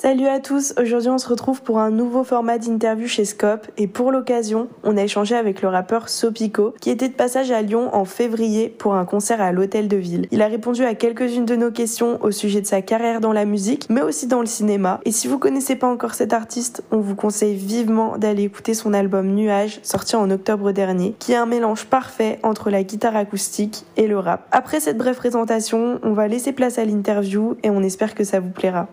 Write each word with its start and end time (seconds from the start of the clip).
Salut 0.00 0.28
à 0.28 0.38
tous, 0.38 0.74
aujourd'hui 0.80 1.08
on 1.08 1.18
se 1.18 1.28
retrouve 1.28 1.60
pour 1.62 1.80
un 1.80 1.90
nouveau 1.90 2.22
format 2.22 2.58
d'interview 2.58 3.08
chez 3.08 3.24
Scope 3.24 3.66
et 3.76 3.88
pour 3.88 4.12
l'occasion 4.12 4.68
on 4.84 4.96
a 4.96 5.02
échangé 5.02 5.34
avec 5.34 5.60
le 5.60 5.66
rappeur 5.66 6.08
Sopico 6.08 6.72
qui 6.80 6.90
était 6.90 7.08
de 7.08 7.14
passage 7.14 7.50
à 7.50 7.62
Lyon 7.62 7.92
en 7.92 8.04
février 8.04 8.68
pour 8.68 8.94
un 8.94 9.04
concert 9.04 9.40
à 9.40 9.50
l'Hôtel 9.50 9.88
de 9.88 9.96
Ville. 9.96 10.28
Il 10.30 10.40
a 10.40 10.46
répondu 10.46 10.84
à 10.84 10.94
quelques-unes 10.94 11.46
de 11.46 11.56
nos 11.56 11.72
questions 11.72 12.20
au 12.22 12.30
sujet 12.30 12.60
de 12.60 12.66
sa 12.68 12.80
carrière 12.80 13.20
dans 13.20 13.32
la 13.32 13.44
musique 13.44 13.86
mais 13.90 14.00
aussi 14.00 14.28
dans 14.28 14.38
le 14.38 14.46
cinéma 14.46 15.00
et 15.04 15.10
si 15.10 15.26
vous 15.26 15.40
connaissez 15.40 15.74
pas 15.74 15.88
encore 15.88 16.14
cet 16.14 16.32
artiste 16.32 16.84
on 16.92 16.98
vous 16.98 17.16
conseille 17.16 17.56
vivement 17.56 18.18
d'aller 18.18 18.44
écouter 18.44 18.74
son 18.74 18.94
album 18.94 19.34
Nuages 19.34 19.80
sorti 19.82 20.14
en 20.14 20.30
octobre 20.30 20.70
dernier 20.70 21.16
qui 21.18 21.32
est 21.32 21.36
un 21.36 21.46
mélange 21.46 21.86
parfait 21.86 22.38
entre 22.44 22.70
la 22.70 22.84
guitare 22.84 23.16
acoustique 23.16 23.84
et 23.96 24.06
le 24.06 24.20
rap. 24.20 24.46
Après 24.52 24.78
cette 24.78 24.96
brève 24.96 25.16
présentation 25.16 25.98
on 26.04 26.12
va 26.12 26.28
laisser 26.28 26.52
place 26.52 26.78
à 26.78 26.84
l'interview 26.84 27.56
et 27.64 27.70
on 27.70 27.82
espère 27.82 28.14
que 28.14 28.22
ça 28.22 28.38
vous 28.38 28.50
plaira. 28.50 28.86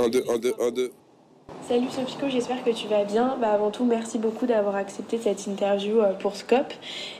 1, 0.00 0.08
2, 0.08 0.24
1, 0.28 0.38
2, 0.38 0.54
1, 0.58 0.70
2. 0.70 0.92
Salut 1.68 1.90
Sopico, 1.90 2.28
j'espère 2.30 2.64
que 2.64 2.70
tu 2.70 2.88
vas 2.88 3.04
bien. 3.04 3.36
Bah, 3.38 3.52
avant 3.52 3.70
tout, 3.70 3.84
merci 3.84 4.16
beaucoup 4.16 4.46
d'avoir 4.46 4.76
accepté 4.76 5.18
cette 5.18 5.46
interview 5.46 6.00
euh, 6.00 6.14
pour 6.14 6.36
Scope. 6.36 6.72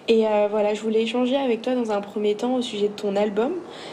Et 0.08 0.26
euh, 0.26 0.48
voilà, 0.50 0.72
je 0.72 0.80
voulais 0.80 1.02
échanger 1.02 1.36
avec 1.36 1.60
toi 1.60 1.74
dans 1.74 1.90
un 1.90 2.00
premier 2.00 2.36
temps 2.36 2.54
au 2.54 2.62
sujet 2.62 2.88
de 2.88 2.94
ton 2.94 3.16
album 3.16 3.52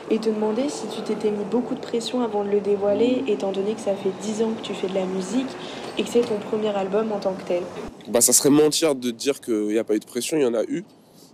et 0.09 0.19
te 0.19 0.29
demander 0.29 0.69
si 0.69 0.87
tu 0.87 1.01
t'étais 1.01 1.31
mis 1.31 1.43
beaucoup 1.43 1.75
de 1.75 1.81
pression 1.81 2.21
avant 2.23 2.45
de 2.45 2.49
le 2.49 2.61
dévoiler, 2.61 3.25
étant 3.27 3.51
donné 3.51 3.73
que 3.73 3.81
ça 3.81 3.93
fait 3.93 4.11
10 4.21 4.43
ans 4.43 4.53
que 4.53 4.65
tu 4.65 4.73
fais 4.73 4.87
de 4.87 4.95
la 4.95 5.05
musique 5.05 5.49
et 5.97 6.03
que 6.03 6.09
c'est 6.09 6.21
ton 6.21 6.37
premier 6.37 6.69
album 6.69 7.11
en 7.11 7.19
tant 7.19 7.33
que 7.33 7.43
tel. 7.43 7.63
Bah, 8.07 8.21
ça 8.21 8.31
serait 8.31 8.49
mentir 8.49 8.95
de 8.95 9.11
dire 9.11 9.41
qu'il 9.41 9.67
n'y 9.67 9.79
a 9.79 9.83
pas 9.83 9.95
eu 9.95 9.99
de 9.99 10.05
pression, 10.05 10.37
il 10.37 10.43
y 10.43 10.47
en 10.47 10.53
a 10.53 10.63
eu. 10.63 10.85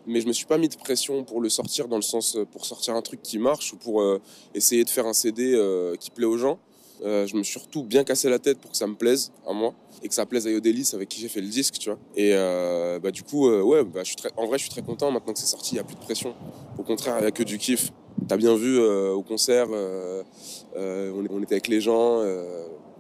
Mais 0.07 0.21
je 0.21 0.27
me 0.27 0.34
suis 0.34 0.45
pas 0.45 0.57
mis 0.57 0.70
de 0.70 0.76
pression 0.76 1.23
pour 1.23 1.40
le 1.40 1.49
sortir 1.49 1.88
dans 1.88 1.95
le 1.98 2.01
sens 2.01 2.35
euh, 2.35 2.45
pour 2.45 2.65
sortir 2.65 2.95
un 2.95 3.01
truc 3.01 3.21
qui 3.21 3.38
marche 3.38 3.73
ou 3.73 3.77
pour 3.77 4.01
euh, 4.01 4.20
essayer 4.54 4.84
de 4.84 4.90
faire 4.90 5.05
un 5.05 5.13
CD 5.13 5.54
euh, 5.54 5.95
qui 5.95 6.09
plaît 6.09 6.26
aux 6.26 6.38
gens. 6.38 6.59
Euh, 7.03 7.27
je 7.27 7.35
me 7.35 7.43
suis 7.43 7.59
surtout 7.59 7.84
bien 7.84 8.03
cassé 8.03 8.29
la 8.29 8.40
tête 8.40 8.59
pour 8.59 8.71
que 8.71 8.77
ça 8.77 8.87
me 8.87 8.96
plaise 8.96 9.32
à 9.46 9.51
moi 9.51 9.73
et 10.01 10.07
que 10.07 10.13
ça 10.13 10.26
plaise 10.26 10.48
à 10.48 10.51
Yodelis 10.51 10.91
avec 10.93 11.10
qui 11.10 11.20
j'ai 11.20 11.27
fait 11.27 11.41
le 11.41 11.48
disque, 11.48 11.77
tu 11.77 11.90
vois. 11.90 11.99
Et 12.15 12.32
euh, 12.34 12.99
bah, 12.99 13.12
du 13.12 13.23
coup, 13.23 13.49
euh, 13.49 13.62
ouais, 13.62 13.84
bah, 13.84 14.01
je 14.04 14.07
suis 14.07 14.15
très, 14.15 14.29
en 14.37 14.45
vrai, 14.45 14.57
je 14.57 14.63
suis 14.63 14.71
très 14.71 14.82
content 14.82 15.12
maintenant 15.12 15.34
que 15.34 15.40
c'est 15.40 15.45
sorti. 15.45 15.71
Il 15.71 15.76
n'y 15.76 15.82
a 15.82 15.84
plus 15.84 15.95
de 15.95 16.01
pression. 16.01 16.34
Au 16.77 16.84
contraire, 16.84 17.15
il 17.20 17.21
n'y 17.21 17.27
a 17.27 17.32
que 17.32 17.43
du 17.43 17.57
kiff. 17.57 17.91
T'as 18.27 18.37
bien 18.37 18.55
vu 18.55 18.79
au 18.79 19.21
concert, 19.21 19.68
on, 19.70 21.26
on 21.29 21.43
était 21.43 21.55
avec 21.55 21.68
les 21.68 21.82
gens. 21.82 22.21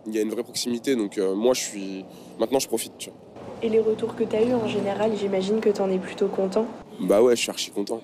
Il 0.05 0.13
y 0.13 0.17
a 0.17 0.21
une 0.21 0.31
vraie 0.31 0.43
proximité. 0.43 0.95
Donc 0.95 1.17
moi, 1.17 1.53
je 1.53 1.61
suis 1.61 2.05
maintenant, 2.39 2.59
je 2.59 2.67
profite. 2.67 2.91
Tu 2.97 3.09
vois. 3.09 3.19
Et 3.61 3.69
les 3.69 3.79
retours 3.79 4.15
que 4.15 4.25
tu 4.25 4.35
as 4.35 4.43
eu 4.43 4.53
en 4.53 4.67
général, 4.67 5.11
j'imagine 5.17 5.61
que 5.61 5.69
tu 5.69 5.79
en 5.79 5.89
es 5.89 5.97
plutôt 5.97 6.27
content. 6.27 6.65
Bah 6.99 7.21
ouais, 7.21 7.35
je 7.37 7.41
suis 7.41 7.49
archi 7.49 7.71
content. 7.71 8.01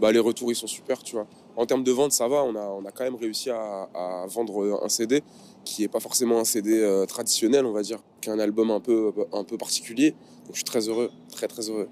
Bah 0.00 0.10
les 0.10 0.18
retours 0.18 0.50
ils 0.50 0.56
sont 0.56 0.66
super, 0.66 1.02
tu 1.02 1.16
vois. 1.16 1.26
En 1.56 1.66
termes 1.66 1.84
de 1.84 1.92
vente, 1.92 2.12
ça 2.12 2.28
va. 2.28 2.42
On 2.42 2.54
a, 2.56 2.66
on 2.66 2.84
a 2.84 2.90
quand 2.90 3.04
même 3.04 3.14
réussi 3.14 3.50
à, 3.50 4.26
vendre 4.28 4.80
un 4.82 4.88
CD 4.88 5.22
qui 5.64 5.84
est 5.84 5.88
pas 5.88 6.00
forcément 6.00 6.38
un 6.40 6.44
CD 6.44 6.80
euh, 6.80 7.06
traditionnel, 7.06 7.64
on 7.64 7.72
va 7.72 7.82
dire, 7.82 7.98
qui 8.20 8.28
est 8.28 8.32
un 8.32 8.38
album 8.38 8.70
un 8.70 8.80
peu, 8.80 9.12
un 9.32 9.44
peu 9.44 9.56
particulier. 9.56 10.10
Donc 10.10 10.50
je 10.50 10.56
suis 10.56 10.64
très 10.64 10.88
heureux, 10.88 11.10
très 11.30 11.48
très 11.48 11.70
heureux. 11.70 11.88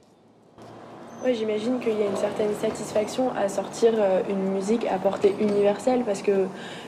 Ouais, 1.25 1.34
j'imagine 1.34 1.78
qu'il 1.78 1.92
y 1.97 2.03
a 2.03 2.06
une 2.06 2.17
certaine 2.17 2.53
satisfaction 2.61 3.31
à 3.37 3.48
sortir 3.48 3.92
euh, 3.97 4.23
une 4.28 4.55
musique 4.55 4.84
à 4.87 4.98
portée 4.98 5.33
universelle 5.41 6.03
parce 6.05 6.20
que 6.20 6.47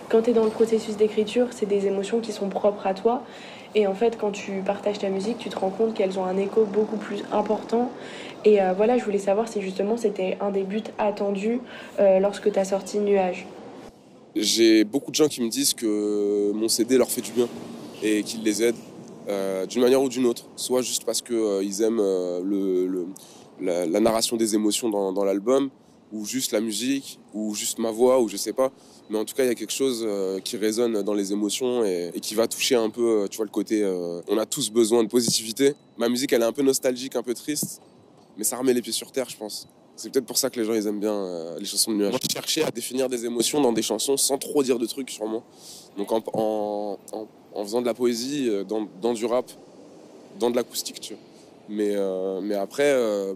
quand 0.08 0.22
tu 0.22 0.30
es 0.30 0.32
dans 0.32 0.42
le 0.44 0.50
processus 0.50 0.96
d'écriture, 0.96 1.46
c'est 1.52 1.66
des 1.66 1.86
émotions 1.86 2.18
qui 2.20 2.32
sont 2.32 2.48
propres 2.48 2.84
à 2.86 2.94
toi. 2.94 3.22
Et 3.76 3.86
en 3.86 3.94
fait, 3.94 4.18
quand 4.18 4.32
tu 4.32 4.62
partages 4.66 4.98
ta 4.98 5.08
musique, 5.08 5.38
tu 5.38 5.50
te 5.50 5.58
rends 5.58 5.70
compte 5.70 5.94
qu'elles 5.94 6.18
ont 6.18 6.24
un 6.24 6.36
écho 6.36 6.64
beaucoup 6.64 6.96
plus 6.96 7.22
important. 7.32 7.92
Et 8.44 8.60
euh, 8.60 8.72
voilà, 8.72 8.98
je 8.98 9.04
voulais 9.04 9.18
savoir 9.18 9.46
si 9.46 9.62
justement 9.62 9.96
c'était 9.96 10.36
un 10.40 10.50
des 10.50 10.64
buts 10.64 10.82
attendus 10.98 11.60
euh, 12.00 12.18
lorsque 12.18 12.50
tu 12.52 12.58
as 12.58 12.64
sorti 12.64 12.98
Nuage. 12.98 13.46
J'ai 14.34 14.82
beaucoup 14.82 15.12
de 15.12 15.16
gens 15.16 15.28
qui 15.28 15.42
me 15.42 15.48
disent 15.48 15.74
que 15.74 16.50
mon 16.52 16.68
CD 16.68 16.98
leur 16.98 17.08
fait 17.08 17.20
du 17.20 17.30
bien 17.30 17.46
et 18.02 18.24
qu'il 18.24 18.42
les 18.42 18.64
aide 18.64 18.74
d'une 19.68 19.80
manière 19.80 20.02
ou 20.02 20.08
d'une 20.08 20.26
autre. 20.26 20.44
Soit 20.56 20.82
juste 20.82 21.04
parce 21.04 21.22
qu'ils 21.22 21.82
aiment 21.82 22.02
le- 22.44 23.06
la, 23.60 24.00
narration 24.00 24.36
des 24.36 24.54
émotions 24.54 24.88
dans, 24.88 25.24
l'album, 25.24 25.70
ou 26.12 26.24
juste 26.24 26.52
la 26.52 26.60
musique, 26.60 27.18
ou 27.32 27.54
juste 27.54 27.78
ma 27.78 27.90
voix, 27.90 28.20
ou 28.20 28.28
je 28.28 28.36
sais 28.36 28.52
pas. 28.52 28.70
Mais 29.10 29.18
en 29.18 29.24
tout 29.24 29.34
cas, 29.34 29.44
il 29.44 29.48
y 29.48 29.50
a 29.50 29.54
quelque 29.54 29.72
chose 29.72 30.02
euh, 30.06 30.40
qui 30.40 30.56
résonne 30.56 31.02
dans 31.02 31.12
les 31.12 31.32
émotions 31.32 31.84
et, 31.84 32.12
qui 32.22 32.34
va 32.34 32.46
toucher 32.46 32.74
un 32.74 32.88
peu, 32.88 33.22
euh, 33.24 33.28
tu 33.28 33.36
vois, 33.36 33.44
le 33.44 33.50
côté. 33.50 33.82
euh, 33.82 34.22
on 34.28 34.38
a 34.38 34.46
tous 34.46 34.70
besoin 34.70 35.02
de 35.02 35.08
positivité. 35.08 35.74
Ma 35.98 36.08
musique, 36.08 36.32
elle 36.32 36.42
est 36.42 36.46
un 36.46 36.52
peu 36.52 36.62
nostalgique, 36.62 37.14
un 37.16 37.22
peu 37.22 37.34
triste, 37.34 37.82
mais 38.38 38.44
ça 38.44 38.56
remet 38.56 38.72
les 38.72 38.80
pieds 38.80 38.92
sur 38.92 39.12
terre, 39.12 39.28
je 39.28 39.36
pense. 39.36 39.68
C'est 39.96 40.10
peut-être 40.10 40.26
pour 40.26 40.38
ça 40.38 40.50
que 40.50 40.58
les 40.58 40.66
gens 40.66 40.74
ils 40.74 40.88
aiment 40.88 40.98
bien 40.98 41.56
les 41.56 41.64
chansons 41.64 41.92
de 41.92 41.98
nuages. 41.98 42.14
Je 42.20 42.32
cherchais 42.32 42.64
à 42.64 42.70
définir 42.72 43.08
des 43.08 43.26
émotions 43.26 43.60
dans 43.60 43.72
des 43.72 43.82
chansons 43.82 44.16
sans 44.16 44.38
trop 44.38 44.60
dire 44.64 44.76
de 44.76 44.86
trucs 44.86 45.08
sûrement. 45.08 45.44
Donc 45.96 46.10
en, 46.10 46.98
en, 47.12 47.64
faisant 47.64 47.80
de 47.80 47.86
la 47.86 47.94
poésie, 47.94 48.50
dans, 48.66 48.88
dans 49.00 49.12
du 49.12 49.24
rap, 49.24 49.48
dans 50.40 50.50
de 50.50 50.56
l'acoustique, 50.56 51.00
tu 51.00 51.14
vois. 51.14 51.22
Mais, 51.68 51.94
euh, 51.96 52.40
mais 52.42 52.54
après, 52.54 52.92
euh, 52.92 53.34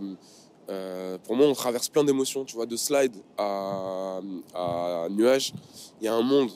euh, 0.70 1.18
pour 1.24 1.36
moi, 1.36 1.46
on 1.46 1.54
traverse 1.54 1.88
plein 1.88 2.04
d'émotions, 2.04 2.44
tu 2.44 2.56
vois, 2.56 2.66
de 2.66 2.76
slide 2.76 3.14
à, 3.38 4.20
à 4.54 5.06
nuage. 5.10 5.52
Il 6.00 6.04
y 6.04 6.08
a 6.08 6.14
un 6.14 6.22
monde. 6.22 6.50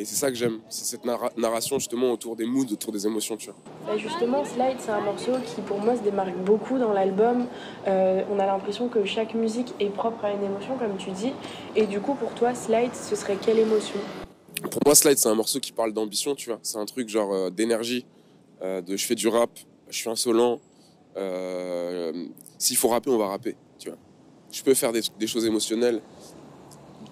Et 0.00 0.04
c'est 0.04 0.14
ça 0.14 0.28
que 0.28 0.36
j'aime. 0.36 0.60
C'est 0.68 0.84
cette 0.84 1.04
narra- 1.04 1.32
narration 1.36 1.78
justement 1.80 2.12
autour 2.12 2.36
des 2.36 2.46
moods, 2.46 2.72
autour 2.72 2.92
des 2.92 3.04
émotions, 3.04 3.36
tu 3.36 3.50
vois. 3.50 3.96
Justement, 3.98 4.44
Slide, 4.44 4.76
c'est 4.78 4.90
un 4.92 5.00
morceau 5.00 5.32
qui 5.44 5.60
pour 5.62 5.78
moi 5.80 5.96
se 5.96 6.02
démarque 6.02 6.36
beaucoup 6.36 6.78
dans 6.78 6.92
l'album. 6.92 7.46
Euh, 7.88 8.22
on 8.30 8.38
a 8.38 8.46
l'impression 8.46 8.88
que 8.88 9.04
chaque 9.04 9.34
musique 9.34 9.74
est 9.80 9.88
propre 9.90 10.24
à 10.24 10.32
une 10.32 10.44
émotion, 10.44 10.78
comme 10.78 10.96
tu 10.98 11.10
dis. 11.10 11.32
Et 11.74 11.86
du 11.86 11.98
coup, 12.00 12.14
pour 12.14 12.32
toi, 12.34 12.54
Slide, 12.54 12.94
ce 12.94 13.16
serait 13.16 13.36
quelle 13.44 13.58
émotion? 13.58 13.98
Pour 14.70 14.80
moi, 14.86 14.94
Slide, 14.94 15.18
c'est 15.18 15.28
un 15.30 15.34
morceau 15.34 15.58
qui 15.58 15.72
parle 15.72 15.92
d'ambition, 15.92 16.36
tu 16.36 16.50
vois. 16.50 16.60
C'est 16.62 16.78
un 16.78 16.86
truc 16.86 17.08
genre 17.08 17.32
euh, 17.32 17.50
d'énergie, 17.50 18.06
euh, 18.62 18.80
de 18.80 18.96
je 18.96 19.04
fais 19.04 19.16
du 19.16 19.26
rap, 19.26 19.50
je 19.88 19.96
suis 19.96 20.08
insolent. 20.08 20.60
Euh, 21.18 22.26
S'il 22.58 22.76
faut 22.76 22.88
rapper, 22.88 23.10
on 23.10 23.18
va 23.18 23.28
rapper, 23.28 23.56
tu 23.78 23.88
vois. 23.88 23.98
Je 24.50 24.62
peux 24.62 24.74
faire 24.74 24.92
des, 24.92 25.26
choses 25.26 25.44
émotionnelles 25.44 26.00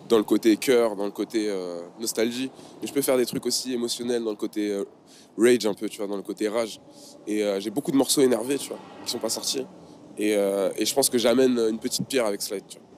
dans 0.08 0.18
le 0.18 0.24
côté 0.24 0.56
cœur, 0.56 0.96
dans 0.96 1.04
le 1.04 1.10
côté 1.10 1.48
euh, 1.48 1.80
nostalgie, 2.00 2.50
mais 2.80 2.88
je 2.88 2.92
peux 2.92 3.02
faire 3.02 3.16
des 3.16 3.26
trucs 3.26 3.44
aussi 3.44 3.74
émotionnels 3.74 4.24
dans 4.24 4.30
le 4.30 4.36
côté 4.36 4.70
euh, 4.70 4.84
rage 5.36 5.66
un 5.66 5.74
peu, 5.74 5.88
tu 5.88 5.98
vois, 5.98 6.06
dans 6.06 6.16
le 6.16 6.22
côté 6.22 6.48
rage. 6.48 6.80
Et 7.26 7.42
j'ai 7.58 7.70
beaucoup 7.70 7.90
de 7.90 7.96
morceaux 7.96 8.22
énervés, 8.22 8.56
tu 8.56 8.68
vois, 8.68 8.78
qui 9.04 9.10
sont 9.10 9.18
pas 9.18 9.28
sortis. 9.28 9.66
Et, 10.16 10.30
et 10.30 10.86
je 10.86 10.94
pense 10.94 11.10
que 11.10 11.18
j'amène 11.18 11.58
une 11.58 11.78
petite 11.78 12.06
pierre 12.06 12.24
avec 12.24 12.40
Slide, 12.40 12.64
tu 12.66 12.78
vois. 12.78 12.95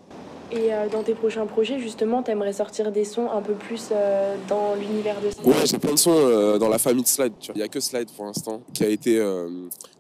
Et 0.51 0.73
euh, 0.73 0.89
dans 0.89 1.03
tes 1.03 1.15
prochains 1.15 1.47
projets, 1.47 1.79
justement, 1.79 2.23
t'aimerais 2.23 2.55
sortir 2.55 2.91
des 2.91 3.05
sons 3.05 3.31
un 3.31 3.43
peu 3.43 3.53
plus 3.53 3.89
euh, 3.93 4.37
dans 4.49 4.75
l'univers 4.75 5.21
de 5.21 5.31
Slide 5.31 5.47
Ouais, 5.47 5.67
j'ai 5.67 5.79
plein 5.79 5.93
de 5.93 5.99
sons 5.99 6.15
euh, 6.15 6.59
dans 6.59 6.69
la 6.69 6.79
famille 6.79 7.03
de 7.03 7.09
Slide. 7.09 7.35
Tu 7.39 7.49
vois. 7.49 7.57
Il 7.57 7.61
y 7.61 7.63
a 7.63 7.69
que 7.69 7.81
Slide 7.81 8.11
pour 8.17 8.25
l'instant 8.25 8.63
qui 8.73 8.85
a 8.85 8.89
été 8.89 9.23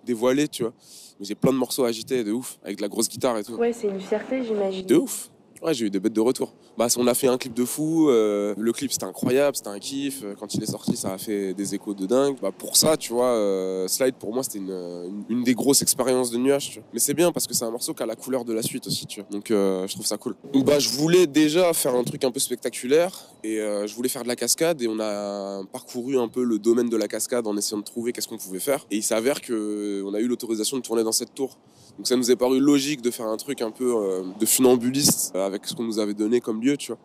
dévoilé, 0.04 0.48
tu 0.48 0.62
vois. 0.62 0.72
Mais 1.20 1.26
j'ai 1.26 1.34
plein 1.34 1.52
de 1.52 1.58
morceaux 1.58 1.84
agités, 1.84 2.24
de 2.24 2.32
ouf, 2.32 2.58
avec 2.62 2.76
de 2.76 2.82
la 2.82 2.88
grosse 2.88 3.08
guitare 3.08 3.36
et 3.38 3.44
tout. 3.44 3.54
Ouais, 3.54 3.72
c'est 3.72 3.88
une 3.88 4.00
fierté, 4.00 4.42
j'imagine. 4.44 4.86
De 4.86 4.96
ouf. 4.96 5.30
Ouais, 5.60 5.74
j'ai 5.74 5.86
eu 5.86 5.90
des 5.90 6.00
bêtes 6.00 6.12
de 6.12 6.20
retour. 6.20 6.54
Bah, 6.78 6.86
on 6.96 7.08
a 7.08 7.14
fait 7.14 7.26
un 7.26 7.38
clip 7.38 7.54
de 7.54 7.64
fou. 7.64 8.08
euh, 8.08 8.54
le 8.56 8.72
clip 8.72 8.92
c'était 8.92 9.04
incroyable, 9.04 9.56
c'était 9.56 9.68
un 9.68 9.80
kiff. 9.80 10.22
Euh, 10.22 10.34
Quand 10.38 10.54
il 10.54 10.62
est 10.62 10.70
sorti, 10.70 10.96
ça 10.96 11.14
a 11.14 11.18
fait 11.18 11.52
des 11.52 11.74
échos 11.74 11.92
de 11.92 12.06
dingue. 12.06 12.36
Bah, 12.40 12.52
pour 12.56 12.76
ça, 12.76 12.96
tu 12.96 13.12
vois, 13.12 13.32
euh, 13.32 13.88
Slide 13.88 14.14
pour 14.14 14.32
moi 14.32 14.44
c'était 14.44 14.60
une, 14.60 15.42
des 15.42 15.54
grosses 15.54 15.82
expériences 15.82 16.30
de 16.30 16.38
nuage. 16.38 16.80
Mais 16.92 17.00
c'est 17.00 17.14
bien 17.14 17.32
parce 17.32 17.48
que 17.48 17.54
c'est 17.54 17.64
un 17.64 17.72
morceau 17.72 17.94
qui 17.94 18.02
a 18.04 18.06
la 18.06 18.14
couleur 18.14 18.44
de 18.44 18.52
la 18.52 18.62
suite 18.62 18.86
aussi, 18.86 19.06
tu 19.06 19.20
vois. 19.20 19.28
Donc 19.28 19.46
je 19.48 19.92
trouve 19.92 20.06
ça 20.06 20.18
cool. 20.18 20.36
Bah, 20.54 20.78
je 20.78 20.90
voulais 20.90 21.26
déjà 21.26 21.72
faire 21.72 21.96
un 21.96 22.04
truc 22.04 22.22
un 22.22 22.30
peu 22.30 22.38
spectaculaire 22.38 23.12
et 23.42 23.56
je 23.56 23.94
voulais 23.96 24.08
faire 24.08 24.22
de 24.22 24.28
la 24.28 24.36
cascade 24.36 24.80
et 24.80 24.86
on 24.86 25.00
a 25.00 25.64
parcouru 25.72 26.16
un 26.16 26.28
peu 26.28 26.44
le 26.44 26.60
domaine 26.60 26.88
de 26.88 26.96
la 26.96 27.08
cascade 27.08 27.48
en 27.48 27.56
essayant 27.56 27.78
de 27.78 27.84
trouver 27.84 28.12
qu'est-ce 28.12 28.28
qu'on 28.28 28.38
pouvait 28.38 28.60
faire. 28.60 28.86
Et 28.92 28.98
il 28.98 29.02
s'avère 29.02 29.40
que 29.40 30.04
on 30.06 30.14
a 30.14 30.20
eu 30.20 30.28
l'autorisation 30.28 30.76
de 30.76 30.82
tourner 30.82 31.02
dans 31.02 31.10
cette 31.10 31.34
tour. 31.34 31.58
Donc 31.98 32.06
ça 32.06 32.14
nous 32.16 32.30
est 32.30 32.36
paru 32.36 32.60
logique 32.60 33.02
de 33.02 33.10
faire 33.10 33.26
un 33.26 33.36
truc 33.36 33.60
un 33.60 33.72
peu 33.72 33.92
euh, 33.96 34.22
de 34.38 34.46
funambuliste 34.46 35.32
euh, 35.34 35.44
avec 35.44 35.66
ce 35.66 35.74
qu'on 35.74 35.82
nous 35.82 35.98
avait 35.98 36.14
donné 36.14 36.40
comme 36.40 36.62
lieu, 36.62 36.76
tu 36.76 36.92
vois. 36.92 36.98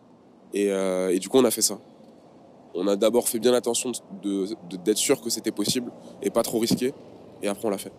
Et, 0.52 0.70
euh, 0.70 1.12
et 1.12 1.18
du 1.18 1.28
coup, 1.28 1.38
on 1.38 1.44
a 1.44 1.50
fait 1.50 1.62
ça. 1.62 1.78
On 2.76 2.86
a 2.86 2.94
d'abord 2.94 3.28
fait 3.28 3.40
bien 3.40 3.52
attention 3.54 3.90
de- 4.22 4.46
de- 4.70 4.76
d'être 4.84 4.96
sûr 4.98 5.20
que 5.20 5.30
c'était 5.30 5.50
possible 5.50 5.90
et 6.22 6.30
pas 6.30 6.42
trop 6.44 6.60
risqué. 6.60 6.92
Et 7.42 7.48
après, 7.48 7.66
on 7.66 7.70
l'a 7.70 7.78
fait. 7.78 7.90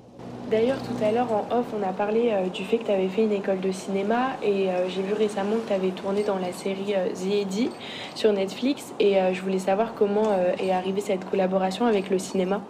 D'ailleurs, 0.49 0.77
tout 0.83 1.03
à 1.03 1.11
l'heure, 1.11 1.29
en 1.33 1.41
off, 1.59 1.65
on 1.77 1.83
a 1.83 1.91
parlé 1.91 2.31
du 2.53 2.63
fait 2.63 2.77
que 2.77 2.85
tu 2.85 2.91
avais 2.91 3.09
fait 3.09 3.23
une 3.23 3.31
école 3.33 3.59
de 3.59 3.71
cinéma 3.71 4.37
et 4.43 4.67
j'ai 4.89 5.01
vu 5.01 5.13
récemment 5.13 5.55
que 5.57 5.67
tu 5.67 5.73
avais 5.73 5.89
tourné 5.89 6.23
dans 6.23 6.37
la 6.37 6.53
série 6.53 6.93
The 7.15 7.31
Eddy 7.41 7.69
sur 8.13 8.31
Netflix 8.31 8.93
et 8.99 9.15
je 9.33 9.41
voulais 9.41 9.57
savoir 9.59 9.95
comment 9.95 10.27
est 10.59 10.69
arrivée 10.71 11.01
cette 11.01 11.27
collaboration 11.29 11.87
avec 11.87 12.11
le 12.11 12.19
cinéma. 12.19 12.61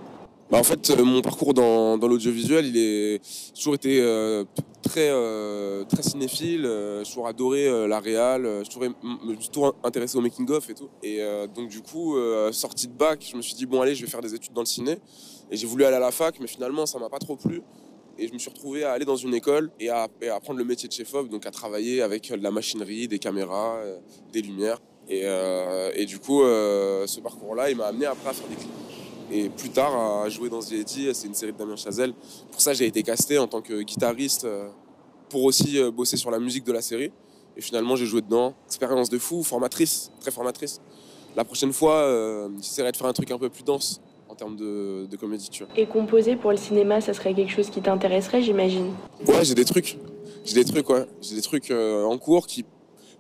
Bah, 0.56 0.62
en 0.62 0.64
fait, 0.64 0.90
euh, 0.90 1.04
mon 1.04 1.22
parcours 1.22 1.54
dans, 1.54 1.98
l'audiovisuel, 1.98 2.66
il 2.68 2.78
est 2.78 3.22
toujours 3.54 3.76
été 3.76 4.00
euh, 4.00 4.46
très, 4.82 5.10
euh, 5.10 5.84
très 5.84 6.02
cinéphile. 6.02 6.62
j'ai 7.00 7.04
toujours 7.04 7.28
adoré 7.28 7.68
la 7.90 8.00
réal. 8.00 8.64
j'ai 8.64 8.70
toujours 8.70 8.96
toujours 9.52 9.76
intéressé 9.84 10.18
au 10.18 10.22
making-of 10.22 10.70
et 10.70 10.74
tout. 10.74 10.88
Et 11.04 11.20
donc, 11.54 11.68
du 11.68 11.82
coup, 11.82 12.16
sortie 12.54 12.88
de 12.88 12.94
bac, 12.94 13.28
je 13.30 13.36
me 13.36 13.42
suis 13.42 13.54
dit, 13.56 13.66
bon, 13.66 13.82
allez, 13.82 13.96
je 13.96 14.06
vais 14.06 14.10
faire 14.10 14.22
des 14.22 14.34
études 14.34 14.54
dans 14.54 14.62
le 14.62 14.66
ciné. 14.66 14.98
Et 15.52 15.58
j'ai 15.58 15.68
voulu 15.68 15.84
aller 15.84 15.98
à 15.98 16.00
la 16.00 16.12
fac, 16.12 16.40
mais 16.40 16.48
finalement, 16.48 16.86
ça 16.86 17.00
m'a 17.00 17.10
pas 17.10 17.20
trop 17.20 17.36
plu. 17.36 17.62
Et 18.18 18.30
je 18.30 18.34
me 18.34 18.40
suis 18.40 18.50
retrouvé 18.50 18.86
à 18.86 18.94
aller 18.94 19.04
dans 19.04 19.18
une 19.18 19.34
école 19.34 19.72
et 19.78 19.90
à, 19.90 20.08
apprendre 20.34 20.58
le 20.58 20.64
métier 20.64 20.88
de 20.88 20.94
chef-op, 20.94 21.28
donc 21.28 21.46
à 21.46 21.52
travailler 21.52 22.02
avec 22.02 22.32
de 22.32 22.42
la 22.42 22.52
machinerie, 22.52 23.10
des 23.10 23.20
caméras, 23.20 23.82
des 24.32 24.42
lumières. 24.42 24.82
Et, 25.10 26.06
du 26.06 26.18
coup, 26.20 26.44
ce 26.44 27.20
parcours-là, 27.20 27.72
il 27.72 27.76
m'a 27.76 27.88
amené 27.88 28.06
après 28.06 28.30
à 28.30 28.34
faire 28.34 28.48
des 28.48 28.56
clips. 28.56 29.05
Et 29.32 29.50
plus 29.50 29.70
tard, 29.70 30.24
à 30.24 30.30
jouer 30.30 30.50
dans 30.50 30.60
The 30.60 30.74
Eddy, 30.74 31.10
c'est 31.14 31.28
une 31.28 31.34
série 31.34 31.52
de 31.52 31.58
Damien 31.58 31.76
Chazelle. 31.76 32.14
Pour 32.52 32.62
ça, 32.62 32.74
j'ai 32.74 32.86
été 32.86 33.02
casté 33.04 33.38
en 33.38 33.48
tant 33.48 33.62
que 33.62 33.82
guitariste 33.82 34.46
euh, 34.46 34.70
pour 35.30 35.44
aussi 35.44 35.80
euh, 35.80 35.92
bosser 35.92 36.18
sur 36.18 36.30
la 36.32 36.40
musique 36.40 36.64
de 36.64 36.72
la 36.72 36.82
série. 36.82 37.12
Et 37.58 37.62
finalement, 37.62 37.96
j'ai 37.96 38.06
joué 38.06 38.22
dedans. 38.22 38.54
Expérience 38.68 39.10
de 39.10 39.18
fou, 39.18 39.42
formatrice, 39.44 40.12
très 40.20 40.32
formatrice. 40.32 40.80
La 41.36 41.44
prochaine 41.44 41.74
fois, 41.74 41.96
euh, 41.96 42.50
j'essaierai 42.62 42.92
de 42.92 42.98
faire 42.98 43.08
un 43.08 43.14
truc 43.14 43.32
un 43.32 43.38
peu 43.40 43.50
plus 43.50 43.64
dense 43.64 44.00
en 44.30 44.36
termes 44.36 44.56
de, 44.56 45.06
de 45.10 45.18
comédie, 45.18 45.50
tu 45.50 45.64
vois. 45.64 45.74
Et 45.78 45.86
composer 45.88 46.36
pour 46.36 46.52
le 46.52 46.58
cinéma, 46.58 47.02
ça 47.02 47.14
serait 47.14 47.34
quelque 47.34 47.52
chose 47.52 47.70
qui 47.70 47.82
t'intéresserait, 47.82 48.42
j'imagine 48.42 48.94
Ouais, 49.28 49.44
j'ai 49.44 49.56
des 49.56 49.66
trucs. 49.66 49.98
J'ai 50.44 50.56
des 50.56 50.66
trucs, 50.66 50.90
ouais. 50.90 51.06
J'ai 51.22 51.36
des 51.36 51.42
trucs 51.42 51.72
euh, 51.72 52.04
en 52.04 52.18
cours 52.18 52.46
qui 52.48 52.64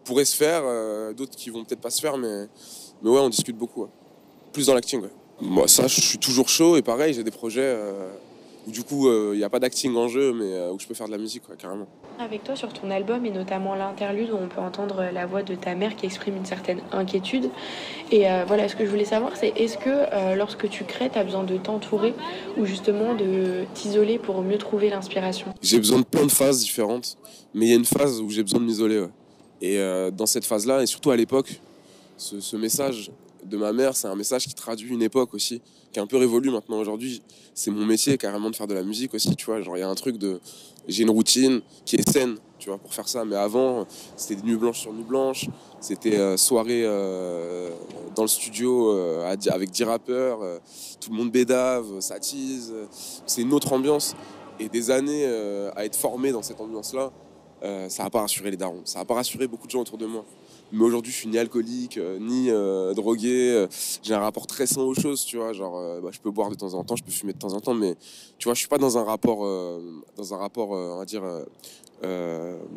pourraient 0.03 0.25
se 0.25 0.35
faire, 0.35 0.61
euh, 0.65 1.13
d'autres 1.13 1.35
qui 1.35 1.49
vont 1.49 1.63
peut-être 1.65 1.81
pas 1.81 1.89
se 1.89 1.99
faire, 1.99 2.17
mais, 2.17 2.47
mais 3.01 3.09
ouais, 3.09 3.19
on 3.19 3.29
discute 3.29 3.57
beaucoup. 3.57 3.83
ouais. 3.83 3.89
Plus 4.53 4.67
dans 4.67 4.73
l'acting, 4.75 5.01
ouais. 5.01 5.09
Moi, 5.41 5.67
ça, 5.67 5.87
je 5.87 5.99
suis 6.01 6.17
toujours 6.17 6.49
chaud 6.49 6.77
et 6.77 6.81
pareil, 6.81 7.13
j'ai 7.13 7.23
des 7.23 7.31
projets 7.31 7.61
euh, 7.61 8.09
où 8.67 8.71
du 8.71 8.83
coup, 8.83 9.11
il 9.33 9.37
n'y 9.37 9.43
a 9.43 9.49
pas 9.49 9.59
d'acting 9.59 9.95
en 9.95 10.07
jeu, 10.07 10.33
mais 10.33 10.45
euh, 10.53 10.71
où 10.71 10.79
je 10.79 10.87
peux 10.87 10.93
faire 10.93 11.07
de 11.07 11.11
la 11.11 11.17
musique, 11.17 11.43
carrément. 11.59 11.87
Avec 12.19 12.43
toi 12.43 12.55
sur 12.55 12.71
ton 12.71 12.89
album 12.89 13.25
et 13.25 13.29
notamment 13.29 13.75
l'interlude 13.75 14.31
où 14.31 14.37
on 14.41 14.47
peut 14.47 14.61
entendre 14.61 15.03
la 15.13 15.25
voix 15.25 15.43
de 15.43 15.53
ta 15.53 15.75
mère 15.75 15.95
qui 15.97 16.05
exprime 16.05 16.37
une 16.37 16.45
certaine 16.45 16.79
inquiétude. 16.93 17.49
Et 18.11 18.29
euh, 18.31 18.45
voilà, 18.47 18.69
ce 18.69 18.75
que 18.75 18.85
je 18.85 18.89
voulais 18.89 19.05
savoir, 19.05 19.35
c'est 19.35 19.49
est-ce 19.57 19.77
que 19.77 19.89
euh, 19.89 20.35
lorsque 20.35 20.69
tu 20.69 20.85
crées, 20.85 21.09
tu 21.11 21.19
as 21.19 21.23
besoin 21.23 21.43
de 21.43 21.57
t'entourer 21.57 22.13
ou 22.57 22.65
justement 22.65 23.13
de 23.13 23.65
t'isoler 23.73 24.17
pour 24.17 24.41
mieux 24.41 24.57
trouver 24.57 24.89
l'inspiration? 24.89 25.53
J'ai 25.61 25.77
besoin 25.77 25.99
de 25.99 26.05
plein 26.05 26.25
de 26.25 26.31
phases 26.31 26.59
différentes, 26.61 27.17
mais 27.53 27.65
il 27.65 27.69
y 27.69 27.73
a 27.73 27.77
une 27.77 27.85
phase 27.85 28.21
où 28.21 28.29
j'ai 28.29 28.43
besoin 28.43 28.61
de 28.61 28.65
m'isoler. 28.65 29.01
ouais. 29.01 29.09
Et 29.61 29.79
euh, 29.79 30.09
dans 30.11 30.25
cette 30.25 30.45
phase-là, 30.45 30.81
et 30.81 30.85
surtout 30.85 31.11
à 31.11 31.17
l'époque, 31.17 31.59
ce, 32.17 32.39
ce 32.39 32.55
message 32.55 33.11
de 33.45 33.57
ma 33.57 33.73
mère, 33.73 33.95
c'est 33.95 34.07
un 34.07 34.15
message 34.15 34.47
qui 34.47 34.53
traduit 34.53 34.89
une 34.89 35.01
époque 35.01 35.33
aussi, 35.33 35.61
qui 35.91 35.99
est 35.99 36.01
un 36.01 36.07
peu 36.07 36.17
révolue 36.17 36.49
maintenant 36.49 36.77
aujourd'hui. 36.79 37.21
C'est 37.53 37.71
mon 37.71 37.85
métier 37.85 38.17
carrément 38.17 38.49
de 38.49 38.55
faire 38.55 38.67
de 38.67 38.73
la 38.73 38.83
musique 38.83 39.13
aussi, 39.13 39.35
tu 39.35 39.45
vois. 39.45 39.61
Genre, 39.61 39.77
il 39.77 39.79
y 39.79 39.83
a 39.83 39.89
un 39.89 39.95
truc 39.95 40.17
de. 40.17 40.39
J'ai 40.87 41.03
une 41.03 41.09
routine 41.09 41.61
qui 41.85 41.95
est 41.95 42.09
saine, 42.09 42.35
tu 42.59 42.69
vois, 42.69 42.77
pour 42.77 42.93
faire 42.93 43.07
ça. 43.07 43.25
Mais 43.25 43.35
avant, 43.35 43.87
c'était 44.15 44.41
des 44.41 44.47
nuits 44.47 44.57
blanches 44.57 44.81
sur 44.81 44.93
nuits 44.93 45.03
blanches. 45.03 45.47
C'était 45.79 46.17
euh, 46.17 46.37
soirée 46.37 46.83
euh, 46.83 47.69
dans 48.15 48.23
le 48.23 48.27
studio 48.27 48.91
euh, 48.91 49.31
avec 49.51 49.71
10 49.71 49.83
rappeurs. 49.83 50.41
euh, 50.41 50.59
tout 50.99 51.11
le 51.11 51.17
monde 51.17 51.31
bédave, 51.31 51.99
ça 51.99 52.19
tease. 52.19 52.73
C'est 53.25 53.41
une 53.41 53.53
autre 53.53 53.71
ambiance. 53.73 54.15
Et 54.59 54.69
des 54.69 54.89
années 54.89 55.25
à 55.75 55.83
être 55.83 55.97
formé 55.97 56.31
dans 56.31 56.41
cette 56.41 56.61
ambiance-là, 56.61 57.11
ça 57.89 58.03
n'a 58.03 58.09
pas 58.09 58.21
rassuré 58.21 58.51
les 58.51 58.57
darons. 58.57 58.81
Ça 58.85 58.99
n'a 58.99 59.05
pas 59.05 59.15
rassuré 59.15 59.47
beaucoup 59.47 59.67
de 59.67 59.71
gens 59.71 59.81
autour 59.81 59.97
de 59.97 60.05
moi. 60.05 60.23
Mais 60.75 60.83
aujourd'hui, 60.83 61.13
je 61.13 61.17
suis 61.17 61.29
ni 61.29 61.37
alcoolique, 61.37 61.97
euh, 61.97 62.19
ni 62.19 62.49
euh, 62.49 62.93
drogué. 62.93 63.51
euh, 63.53 63.67
J'ai 64.03 64.13
un 64.13 64.19
rapport 64.19 64.45
très 64.45 64.67
sain 64.67 64.81
aux 64.81 64.93
choses, 64.93 65.23
tu 65.23 65.37
vois. 65.37 65.53
Genre, 65.53 66.01
bah, 66.01 66.09
je 66.11 66.19
peux 66.19 66.31
boire 66.31 66.49
de 66.49 66.55
temps 66.55 66.73
en 66.73 66.83
temps, 66.83 66.97
je 66.97 67.03
peux 67.03 67.11
fumer 67.11 67.31
de 67.31 67.37
temps 67.37 67.53
en 67.53 67.61
temps, 67.61 67.73
mais 67.73 67.95
tu 68.37 68.43
vois, 68.45 68.53
je 68.53 68.59
suis 68.59 68.67
pas 68.67 68.77
dans 68.77 68.97
un 68.97 69.03
rapport, 69.03 69.39
dans 70.17 70.33
un 70.33 70.37
rapport, 70.37 70.71
on 70.71 70.97
va 70.97 71.05
dire, 71.05 71.23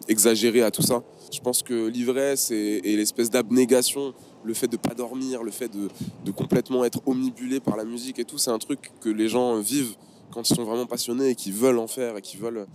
exagéré 0.06 0.62
à 0.62 0.70
tout 0.70 0.82
ça. 0.82 1.02
Je 1.32 1.40
pense 1.40 1.62
que 1.62 1.88
l'ivresse 1.88 2.52
et, 2.52 2.80
et 2.84 2.96
l'espèce 2.96 3.30
d'abnégation, 3.30 4.14
le 4.44 4.54
fait 4.54 4.68
de 4.68 4.76
pas 4.76 4.94
dormir, 4.94 5.42
le 5.42 5.50
fait 5.50 5.68
de, 5.68 5.88
de 6.24 6.30
complètement 6.30 6.84
être 6.84 7.00
omnibulé 7.04 7.58
par 7.58 7.76
la 7.76 7.84
musique 7.84 8.20
et 8.20 8.24
tout, 8.24 8.38
c'est 8.38 8.52
un 8.52 8.58
truc 8.58 8.92
que 9.00 9.08
les 9.08 9.28
gens 9.28 9.58
vivent 9.58 9.96
quand 10.32 10.48
ils 10.48 10.54
sont 10.54 10.64
vraiment 10.64 10.86
passionnés 10.86 11.30
et 11.30 11.34
qui 11.34 11.50
veulent 11.50 11.78
en 11.78 11.86
faire 11.86 12.16
et 12.16 12.22
qui 12.22 12.36
veulent 12.36 12.66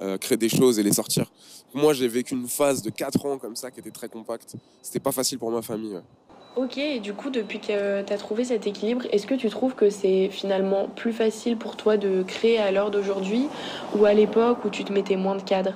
euh, 0.00 0.18
créer 0.18 0.38
des 0.38 0.48
choses 0.48 0.78
et 0.78 0.82
les 0.82 0.92
sortir. 0.92 1.30
Moi, 1.74 1.92
j'ai 1.92 2.08
vécu 2.08 2.34
une 2.34 2.48
phase 2.48 2.82
de 2.82 2.90
4 2.90 3.26
ans 3.26 3.38
comme 3.38 3.56
ça 3.56 3.70
qui 3.70 3.80
était 3.80 3.90
très 3.90 4.08
compacte. 4.08 4.56
C'était 4.82 5.00
pas 5.00 5.12
facile 5.12 5.38
pour 5.38 5.50
ma 5.50 5.62
famille. 5.62 5.94
ouais. 5.94 6.02
Ok, 6.54 6.76
et 6.76 7.00
du 7.00 7.14
coup, 7.14 7.30
depuis 7.30 7.60
que 7.60 8.02
tu 8.02 8.12
as 8.12 8.18
trouvé 8.18 8.44
cet 8.44 8.66
équilibre, 8.66 9.06
est-ce 9.10 9.26
que 9.26 9.34
tu 9.34 9.48
trouves 9.48 9.74
que 9.74 9.88
c'est 9.88 10.28
finalement 10.30 10.86
plus 10.88 11.14
facile 11.14 11.56
pour 11.56 11.76
toi 11.76 11.96
de 11.96 12.22
créer 12.22 12.58
à 12.58 12.70
l'heure 12.70 12.90
d'aujourd'hui 12.90 13.46
ou 13.96 14.04
à 14.04 14.12
l'époque 14.12 14.58
où 14.66 14.68
tu 14.68 14.84
te 14.84 14.92
mettais 14.92 15.16
moins 15.16 15.36
de 15.36 15.42
cadre? 15.42 15.72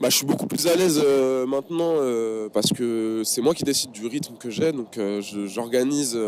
Bah, 0.00 0.10
je 0.10 0.16
suis 0.16 0.26
beaucoup 0.26 0.46
plus 0.46 0.66
à 0.66 0.76
l'aise 0.76 1.02
euh, 1.02 1.46
maintenant 1.46 1.94
euh, 1.96 2.48
parce 2.52 2.72
que 2.72 3.22
c'est 3.24 3.40
moi 3.40 3.54
qui 3.54 3.64
décide 3.64 3.90
du 3.90 4.06
rythme 4.06 4.34
que 4.38 4.50
j'ai. 4.50 4.72
Donc, 4.72 4.98
euh, 4.98 5.20
j'organise 5.22 6.18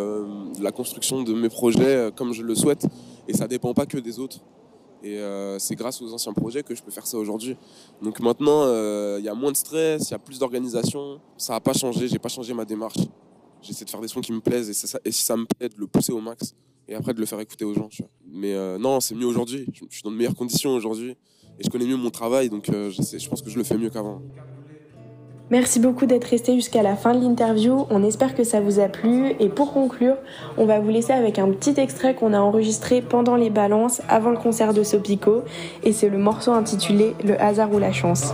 la 0.61 0.73
construction 0.73 1.23
de 1.23 1.35
mes 1.35 1.49
projets 1.49 2.11
comme 2.17 2.33
je 2.33 2.43
le 2.43 2.55
souhaite 2.55 2.87
et 3.31 3.33
ça 3.33 3.47
dépend 3.47 3.73
pas 3.73 3.87
que 3.87 3.99
des 3.99 4.19
autres. 4.19 4.39
Et 5.03 5.19
euh, 5.19 5.59
c'est 5.59 5.77
grâce 5.77 6.03
aux 6.03 6.13
anciens 6.13 6.33
projets 6.35 6.63
que 6.63 6.75
je 6.75 6.83
peux 6.83 6.91
faire 6.91 7.07
ça 7.07 7.17
aujourd'hui. 7.17 7.57
Donc 8.03 8.21
maintenant, 8.21 8.65
euh, 8.65 9.17
il 9.19 9.25
y 9.25 9.29
a 9.29 9.35
moins 9.35 9.53
de 9.53 9.57
stress, 9.57 10.09
il 10.09 10.13
y 10.13 10.15
a 10.15 10.19
plus 10.19 10.39
d'organisation. 10.39 11.21
Ça 11.39 11.55
n'a 11.55 11.61
pas 11.61 11.73
changé, 11.73 12.07
j'ai 12.09 12.19
pas 12.19 12.29
changé 12.29 12.53
ma 12.53 12.65
démarche. 12.67 12.99
J'essaie 13.63 13.85
de 13.85 13.91
faire 13.91 14.01
des 14.01 14.09
sons 14.09 14.21
qui 14.21 14.33
me 14.33 14.41
plaisent 14.41 14.69
et, 14.69 14.75
ça- 14.75 15.01
si 15.07 15.23
ça 15.23 15.37
me 15.37 15.47
plaît, 15.47 15.69
de 15.69 15.77
le 15.79 15.87
pousser 15.87 16.13
au 16.13 16.21
max 16.21 16.55
et 16.89 16.95
après 16.95 17.15
de 17.15 17.21
le 17.21 17.27
faire 17.27 17.41
écouter 17.41 17.65
aux 17.65 17.73
gens. 17.75 17.89
Mais 18.27 18.55
euh, 18.55 18.79
non, 18.79 19.01
c'est 19.01 19.15
mieux 19.15 19.27
aujourd'hui. 19.27 19.67
Je 19.73 19.85
suis 19.91 20.03
dans 20.03 20.11
de 20.11 20.17
meilleures 20.17 20.35
conditions 20.35 20.75
aujourd'hui 20.75 21.13
et 21.59 21.65
je 21.65 21.71
connais 21.71 21.87
mieux 21.87 21.97
mon 21.97 22.11
travail, 22.11 22.51
donc 22.51 22.67
je 22.71 23.29
pense 23.29 23.43
que 23.43 23.49
je 23.51 23.57
le 23.59 23.65
fais 23.65 23.79
mieux 23.79 23.91
qu'avant. 23.91 24.21
Merci 25.51 25.81
beaucoup 25.81 26.07
d'être 26.07 26.27
resté 26.27 26.55
jusqu'à 26.55 26.83
la 26.83 26.95
fin 26.95 27.13
de 27.13 27.21
l'interview. 27.21 27.85
On 27.91 28.05
espère 28.05 28.37
que 28.37 28.45
ça 28.45 28.61
vous 28.61 28.79
a 28.79 28.87
plu. 28.87 29.35
Et 29.41 29.49
pour 29.49 29.73
conclure, 29.73 30.15
on 30.57 30.65
va 30.65 30.79
vous 30.79 30.91
laisser 30.91 31.13
avec 31.13 31.41
un 31.41 31.49
petit 31.51 31.75
extrait 31.81 32.15
qu'on 32.15 32.33
a 32.33 32.39
enregistré 32.39 33.03
pendant 33.03 33.35
les 33.35 33.51
balances 33.51 34.01
avant 34.09 34.31
le 34.31 34.37
concert 34.37 34.73
de 34.75 34.85
Sopico. 34.85 35.43
Et 35.83 35.93
c'est 35.93 36.09
le 36.09 36.19
morceau 36.19 36.53
intitulé 36.53 37.17
Le 37.25 37.41
hasard 37.41 37.73
ou 37.73 37.81
la 37.81 37.91
chance. 37.91 38.33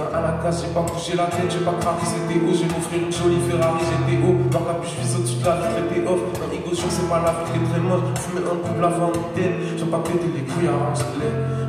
À 0.00 0.20
la. 0.20 0.50
Je 0.50 0.52
la. 0.52 0.52
T'es 0.52 0.68
pas 0.68 0.82
la. 0.82 0.88
T'es 0.88 1.16
pas 1.16 1.16
la. 1.16 1.16
Je 1.16 1.16
la. 1.16 1.16
Je 1.16 1.16
la 1.16 1.16
casse, 1.16 1.16
j'ai 1.16 1.16
pas 1.16 1.16
bougé 1.16 1.16
la 1.16 1.26
tête, 1.26 1.48
j'ai 1.48 1.64
pas 1.64 1.72
craqué, 1.80 2.04
c'était 2.04 2.36
haut. 2.36 2.52
J'ai 2.52 2.68
m'offrir 2.68 3.00
une 3.00 3.12
jolie 3.12 3.40
Ferrari, 3.48 3.80
j'étais 3.80 4.20
haut. 4.20 4.36
Leur 4.52 4.66
capuche 4.66 4.92
vis 5.00 5.16
au-dessus 5.16 5.40
de 5.40 5.44
la 5.46 5.56
vitre, 5.56 5.80
était 5.88 6.06
off. 6.06 6.20
Un 6.36 6.52
ego 6.52 6.74
sûr, 6.74 6.90
c'est 6.90 7.08
pas 7.08 7.22
la 7.24 7.32
vitre, 7.32 7.56
est 7.56 7.64
très 7.64 7.80
moche. 7.80 8.04
Fumer 8.20 8.44
un 8.44 8.58
couple 8.60 8.84
avant 8.84 9.08
de 9.08 9.22
tête, 9.32 9.56
j'ai 9.76 9.86
pas 9.86 10.00
pété 10.04 10.28
les 10.28 10.44
couilles 10.44 10.68
à 10.68 10.76
Ramsey. 10.76 11.04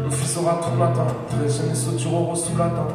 Mon 0.04 0.12
fils 0.12 0.38
aura 0.38 0.60
tout 0.60 0.76
matin, 0.76 1.08
très 1.32 1.48
jeune 1.48 1.72
et 1.72 1.76
sauture 1.76 2.14
au 2.14 2.32
rose 2.32 2.44
sous 2.44 2.58
la 2.58 2.68
dent. 2.68 2.92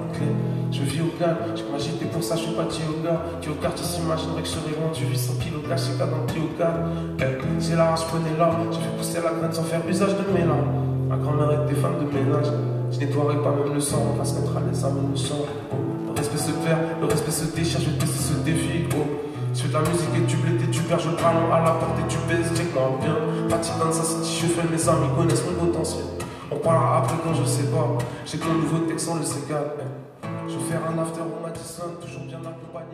Je 0.71 0.83
vis 0.85 1.01
au 1.01 1.13
calme, 1.19 1.37
j'ai 1.55 1.65
que 1.65 1.73
m'agiter 1.73 2.07
pour 2.07 2.23
ça, 2.23 2.37
je 2.37 2.43
suis 2.43 2.53
pas 2.53 2.65
yoga. 2.65 3.21
Qui 3.41 3.49
au 3.51 3.55
quartier 3.55 3.85
s'imaginerait 3.85 4.41
que 4.41 4.49
je 4.49 4.53
serais 4.53 4.77
rendu 4.81 5.05
800 5.05 5.33
kilos 5.41 5.61
cash, 5.69 5.81
c'est 5.81 5.99
dans 5.99 6.07
le. 6.07 6.21
Eh, 7.21 7.61
c'est 7.61 7.77
la 7.77 7.93
race, 7.93 8.05
prenez 8.05 8.37
là, 8.39 8.51
j'ai 8.71 8.81
fait 8.81 8.97
pousser 8.97 9.21
la 9.25 9.33
graine 9.33 9.53
sans 9.53 9.65
faire 9.65 9.81
usage 9.89 10.13
de 10.13 10.25
mes 10.33 10.45
larmes. 10.45 11.09
Ma 11.09 11.17
grand-mère 11.17 11.65
était 11.65 11.75
femme 11.75 12.01
de 12.01 12.09
ménage, 12.09 12.49
je 12.93 12.99
nettoierai 12.99 13.43
pas 13.43 13.51
même 13.51 13.75
le 13.75 13.81
sang, 13.81 14.03
on 14.13 14.19
va 14.19 14.25
se 14.25 14.35
mettre 14.39 14.57
à 14.57 14.61
l'aise 14.61 14.85
même 14.85 15.11
le 15.11 15.17
sang. 15.17 15.47
Le 16.07 16.13
respect 16.13 16.39
se 16.39 16.53
perd, 16.53 16.79
le 17.01 17.07
respect 17.07 17.31
se 17.31 17.45
déchire, 17.57 17.81
vais 17.81 17.99
tester 17.99 18.19
ce 18.19 18.35
défi, 18.45 18.85
oh. 18.95 19.07
Je 19.55 19.63
fais 19.63 19.69
de 19.69 19.75
la 19.75 19.81
musique 19.81 20.09
et 20.17 20.27
tu 20.27 20.37
blés, 20.37 20.71
tu 20.71 20.83
perds, 20.83 20.99
je 21.01 21.11
prends 21.11 21.29
à 21.53 21.61
la 21.61 21.73
porte 21.73 21.99
et 21.99 22.09
tu 22.09 22.17
baises, 22.29 22.49
réclame 22.57 22.97
bien. 23.01 23.17
Pratique 23.49 23.79
dans 23.79 23.93
sa 23.93 24.03
city, 24.03 24.41
je 24.43 24.47
fais 24.47 24.67
mes 24.69 24.89
amis 24.89 25.09
connaissent 25.17 25.45
mon 25.45 25.67
potentiel. 25.67 26.05
On 26.51 26.57
parlera 26.57 26.99
après 26.99 27.17
quand 27.25 27.35
je 27.35 27.45
sais 27.45 27.65
pas. 27.65 27.99
J'ai 28.25 28.39
le 28.39 28.61
nouveau 28.63 28.79
texte, 28.89 29.09
on 29.11 29.17
le 29.17 29.25
sait. 29.25 29.41
Je 30.49 30.57
vais 30.57 30.65
faire 30.65 30.81
un 30.89 30.99
after 31.03 31.21
au 31.21 31.43
Madison, 31.43 31.85
toujours 32.01 32.25
bien 32.25 32.41
accompagné 32.41 32.92